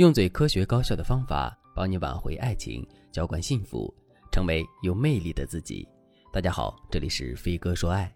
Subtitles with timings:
[0.00, 3.94] 用最科学高效的方法帮你挽回爱情，浇灌幸福，
[4.32, 5.86] 成为有魅力的自己。
[6.32, 8.10] 大家好，这里是飞哥说爱。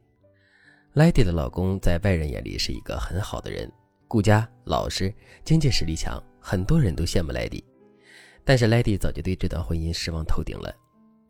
[0.95, 3.71] 莱蒂的老公在外人眼里是一个很好的人，
[4.09, 5.13] 顾家、老实，
[5.45, 7.63] 经济实力强，很多人都羡慕莱蒂。
[8.47, 10.75] 但是莱蒂早就对这段婚姻失望透顶了。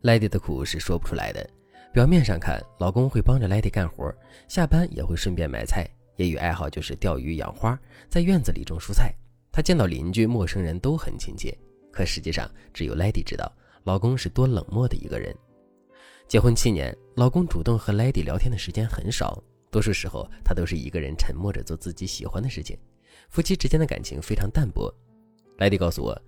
[0.03, 1.45] 莱蒂的苦是说不出来的。
[1.91, 4.09] 表面上看，老公会帮着莱蒂干活，
[4.47, 5.85] 下班也会顺便买菜，
[6.15, 7.77] 业余爱好就是钓鱼、养花，
[8.07, 9.13] 在院子里种蔬菜。
[9.55, 11.57] 她见到邻居、陌生人都很亲切，
[11.89, 13.49] 可实际上只有莱蒂知道，
[13.85, 15.33] 老公是多冷漠的一个人。
[16.27, 19.41] 结婚七年，老公主动和莱蒂聊天的时间很少，
[19.71, 22.77] 多数时候他都是一个人沉默着做自己喜欢的事情，
[23.29, 24.93] 夫妻之间的感情非常淡薄。
[25.57, 26.21] 莱蒂告诉我，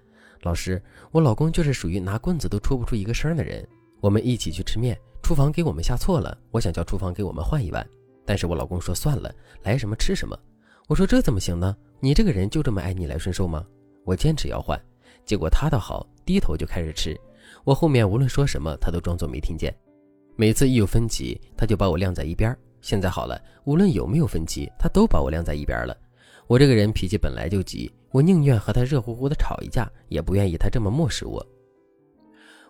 [0.43, 3.67] 老师，我老公就是属于拿棍子都戳不出一个声的人。
[3.99, 7.85] 我们一起去吃面，厨房给我们下错了，我想叫厨房给我们换一碗，
[8.25, 10.39] 但是我老公说算了，来什么吃什么。
[10.87, 11.75] 我说这怎么行呢？
[11.99, 13.65] 你这个人就这么爱逆来顺受吗？
[14.05, 14.79] 我坚持要换，
[15.25, 17.19] 结果他倒好，低头就开始吃。
[17.63, 19.75] 我后面无论说什么，他都装作没听见。
[20.35, 22.55] 每次一有分歧，他就把我晾在一边。
[22.81, 25.97] 现在好了，无论有没有分歧，他都把我晾在一边了。
[26.45, 31.45] 我这个人脾气本来就急，我宁愿和他热乎乎的吵一架，也不愿意他这么漠视我。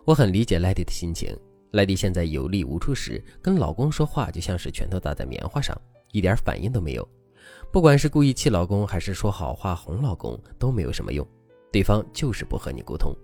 [0.04, 1.36] 我很理解莱迪的心情。
[1.72, 5.78] 莱迪现在有力无处使，跟老公说话就像是拳头打在棉花上，
[6.12, 7.06] 一点反应都没有。
[7.70, 11.26] 不管是故意气老公，还是说好话哄老公，都没有什么用。
[11.70, 13.14] 对方就是不和你沟通。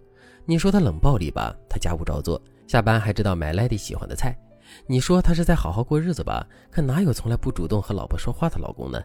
[0.44, 4.38] 你说他冷暴力吧，他家务照做，下班还知道买莱迪喜欢的菜。
[4.86, 9.02] 你说他是在好好过日子吧，可哪有从来不主动和老婆说话的老公呢？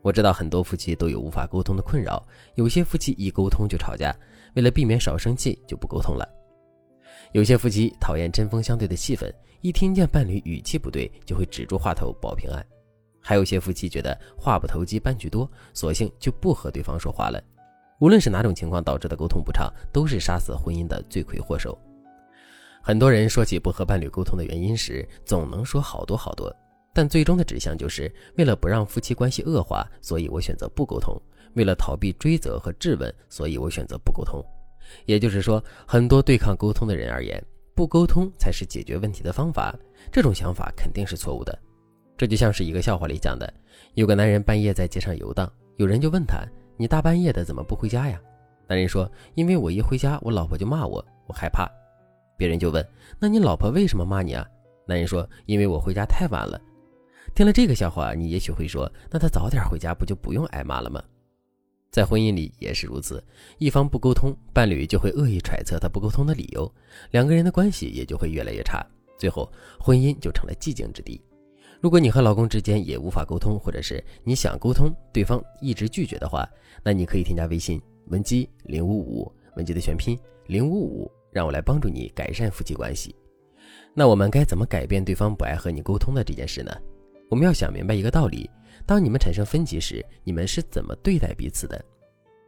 [0.00, 2.24] 我知道很多夫妻都有无法沟通的困扰，
[2.56, 4.14] 有些夫妻一沟通就吵架，
[4.54, 6.28] 为了避免少生气就不沟通了。
[7.32, 12.64] 有些夫妻讨厌针锋相对的气氛，一听见伴侣语气不对，就会止住话头保平安。
[13.22, 17.42] 还有些夫妻觉得话不投机半句多，索性就不和对方说话了。
[18.00, 21.78] 无论是哪种情况导致的沟通不畅，都是杀死婚姻的罪魁祸首。
[22.82, 26.52] 很多人说起不和伴侣沟通的原因时，总能说好多好多，
[26.92, 31.14] 但最终的指向就是为了不让夫妻关系恶化，所以我选择不沟通；
[31.54, 34.44] 为了逃避追责和质问，所以我选择不沟通。
[35.06, 37.40] 也就是说，很多对抗沟通的人而言，
[37.72, 39.72] 不沟通才是解决问题的方法。
[40.10, 41.56] 这种想法肯定是错误的。
[42.22, 43.52] 这就像是一个笑话里讲的：
[43.94, 46.38] 有个男人半夜在街上游荡，有人就问他
[46.78, 48.22] ：“你大半夜的怎么不回家呀？”
[48.68, 51.68] 男人说：“因为我一回家，我老婆就骂我，我害怕。”
[52.38, 52.88] 别人就问
[53.18, 54.46] ：“那你老婆为什么骂你啊？”
[54.86, 56.60] 男人说：“因为我回家太晚了。”
[57.34, 61.02] 听了这个笑话，你也许会说：“那他早点回家，不就不用挨骂了吗？”
[61.90, 63.20] 在婚姻里也是如此，
[63.58, 66.72] 一方不沟通，伴侣就会恶意揣测他不沟通的理由，
[67.10, 68.80] 两个人的关系也就会越来越差，
[69.18, 71.20] 最后婚姻就成了寂静之地。
[71.82, 76.48] 如果你和老公之间也无法沟通，或者是你想沟通，对方一直拒绝的话，
[76.80, 80.16] 那你可以添加微信文姬零五五，文姬的全拼
[80.46, 83.12] 零五五，让我来帮助你改善夫妻关系。
[83.94, 86.72] 那我们该怎么改变对方不爱和你沟通的这件事呢？
[87.28, 88.48] 我们要想明白一个道理：
[88.86, 91.84] 当你们产生分歧时，你们是怎么对待彼此的？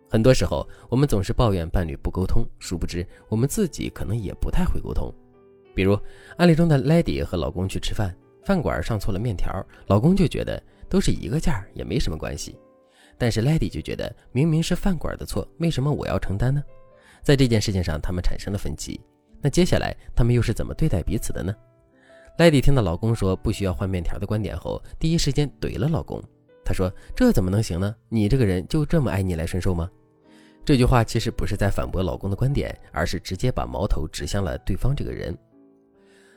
[0.08, 5.12] 很多时候，我们总是抱怨伴侣不沟通，殊不知我们自己可能也不太会沟通。
[5.74, 5.98] 比如
[6.36, 8.16] 案例中的莱迪和老公去吃饭。
[8.44, 12.58] 饭馆上错了面条，老公就觉得都是一个价，也没什么关系。
[13.16, 16.62] 但是莱迪就觉得明明是饭馆的错，为什么我要承担呢？
[17.22, 19.00] 在这件事情上，他们产生了分歧。
[19.40, 21.54] 那接下来他们又是怎么对待彼此的呢？
[22.38, 26.22] 莱迪听到老公说不需要换面条的观点后，第一时间怼了老公。
[26.64, 27.94] 他说：“这怎么能行呢？
[28.08, 29.88] 你这个人就这么爱逆来顺受吗？”
[30.64, 35.36] 这句话其实不是在反驳老公的观点，而是直接把矛头指向了对方这个人。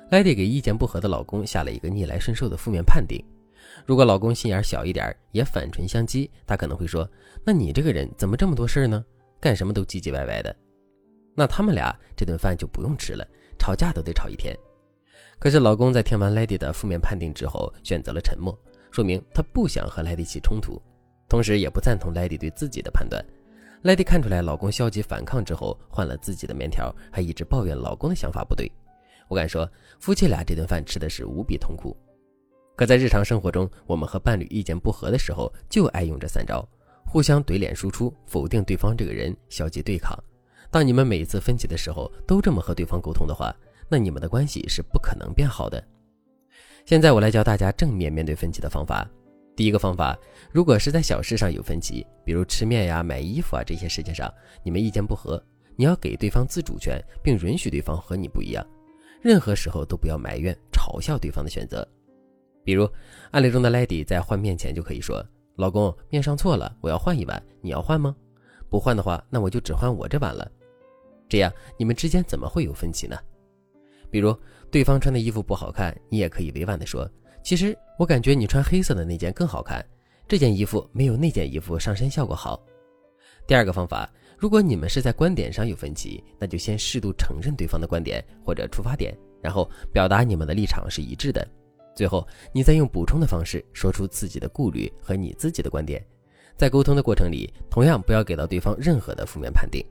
[0.10, 3.22] 莱迪给意见不合的老公下了一个逆来顺受的负面判定。
[3.86, 7.08] 如果老公心眼小一点，也反唇相讥，他可能会说
[7.44, 9.04] ：“那你这个人怎么这么多事呢？
[9.40, 10.56] 干什么都唧唧歪歪的。”
[11.36, 13.28] 那他们俩这顿饭就不用吃了，
[13.60, 14.58] 吵架都得吵一天。
[15.40, 18.58] 可是老公在听完莱迪的负面判定之后，选择了沉默，
[18.90, 20.82] 说明他不想和莱迪起冲突，
[21.28, 23.24] 同时也不赞同莱迪对自己的判断。
[23.84, 28.72] 莱迪看出来老公消极反抗之后，换了自己的面条，还一直抱怨老公的想法不对。
[29.28, 29.70] 我敢说，
[30.00, 31.96] 夫妻俩这顿饭吃的是无比痛苦。
[32.76, 36.68] 可在日常生活中，我们和伴侣意见不合的时候，就爱用这三招：
[37.06, 40.18] 互相怼脸输出，否定对方这个人，消极对抗。
[40.70, 43.56] 当你们每次分歧的时候都这么和对方沟通的话，
[43.90, 45.84] 那你们的关系是不可能变好的。
[46.86, 49.10] 现在我来教大家正面面对分歧的方法。
[49.56, 50.16] 第一个方法，
[50.52, 54.32] 如果是在小事上有分歧，比如吃面呀、买衣服啊这些事情上，
[54.62, 55.44] 你们意见不合，
[55.76, 58.64] 你要给对方自主权，并允许对方和你不一样。
[59.22, 61.88] 任何时候都不要埋怨、嘲笑对方的选择。
[62.64, 62.90] 比如
[63.32, 65.26] 案例中的莱迪在换面前就可以说
[65.56, 68.16] ：“老公，面上错了，我要换一碗，你要换吗？”
[68.70, 70.52] 不换的话，那我就只换我这碗了。
[71.30, 73.18] 这样你们之间怎么会有分歧呢？
[74.12, 74.36] 比如
[74.70, 77.10] 对方穿的衣服不好看，你也可以委婉的说
[77.44, 79.86] ：“其实我感觉你穿黑色的那件更好看，
[80.28, 82.62] 这件衣服没有那件衣服上身效果好。”
[83.48, 91.46] 第二个方法，如果你们是在观点上有分歧，那就先适度承认对方的观点或者出发点，然后表达你们的立场是一致的。
[91.96, 96.06] 最后，你再用补充的方式说出自己的顾虑和你自己的观点。
[96.56, 99.84] 在沟通的过程里，同样不要给到对方任何的负面判定。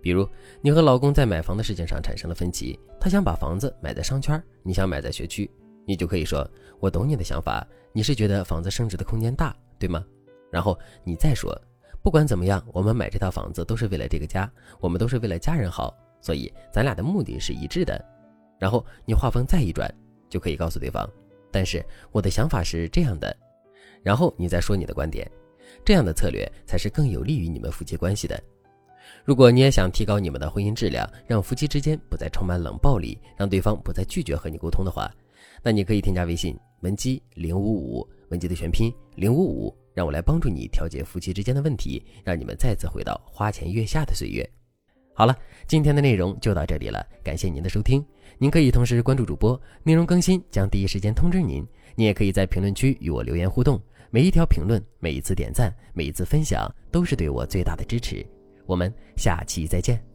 [0.00, 0.26] 比如，
[0.62, 5.50] 你和老公在买房的事情上产生了分歧，他想把房子买在商圈，你想买在学区，
[5.86, 6.46] 你就可以说
[6.80, 10.04] ：“我懂你的想法，你是觉得房子升值的空间大，对吗？”
[10.50, 11.56] 然后你再说
[12.02, 14.50] ：“不管怎么样，我们买这套房子都是为了这个家，
[14.80, 18.04] 我们都是为了家人好，所以咱俩的目的是一致的。”
[18.58, 19.88] 然后你话锋再一转，
[20.28, 21.08] 就可以告诉对方
[21.50, 23.34] ：“但是我的想法是这样的。”
[24.02, 25.30] 然后你再说你的观点，
[25.84, 28.42] 这样的策略才是更有利于你们夫妻关系的。
[29.24, 35.08] 如果你也想提高你们的婚姻质量，让夫妻之间不再充满冷暴力，让对方不再拒绝和你沟通的话，
[35.62, 44.48] 那你可以添加微信文姬零五五，文姬的全拼零五五，让我来帮助你调节夫妻之间的问题，让你们再次回到花前月下的岁月。
[45.14, 45.36] 好了，
[45.66, 48.04] 今天的内容就到这里了，感谢您的收听。
[48.38, 51.66] 您可以同时关注主播，内容更新将第一时间通知您。
[51.94, 53.80] 您也可以在评论区与我留言互动，
[54.10, 58.26] 每一条评论、每一次点赞、每一次分享，都是对我最大的支持。
[58.64, 60.11] 我们下期再见。